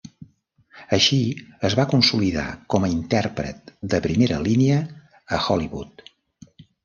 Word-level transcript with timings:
Així 0.95 1.17
es 1.69 1.75
va 1.79 1.85
consolidar 1.91 2.45
com 2.75 2.87
a 2.87 2.89
intèrpret 2.95 3.69
de 3.95 4.01
primera 4.07 4.39
línia 4.49 4.79
a 5.37 5.41
Hollywood. 5.49 6.05